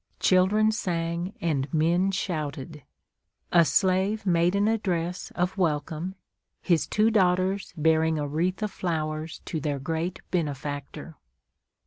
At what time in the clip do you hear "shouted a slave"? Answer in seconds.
2.09-4.25